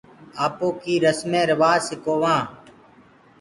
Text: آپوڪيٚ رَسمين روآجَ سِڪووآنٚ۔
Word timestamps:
آپوڪيٚ 0.45 1.03
رَسمين 1.05 1.43
روآجَ 1.51 1.79
سِڪووآنٚ۔ 1.89 2.47